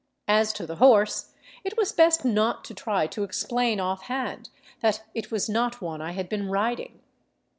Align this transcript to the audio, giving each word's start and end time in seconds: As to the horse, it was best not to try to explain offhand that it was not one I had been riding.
As 0.27 0.51
to 0.53 0.65
the 0.65 0.77
horse, 0.77 1.35
it 1.63 1.77
was 1.77 1.91
best 1.91 2.25
not 2.25 2.63
to 2.65 2.73
try 2.73 3.05
to 3.05 3.23
explain 3.23 3.79
offhand 3.79 4.49
that 4.79 5.03
it 5.13 5.29
was 5.29 5.47
not 5.47 5.79
one 5.79 6.01
I 6.01 6.13
had 6.13 6.27
been 6.27 6.49
riding. 6.49 7.01